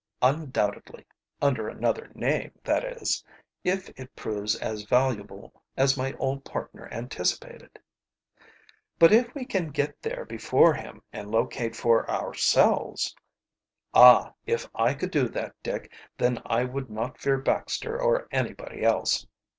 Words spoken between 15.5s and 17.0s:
Dick, then I would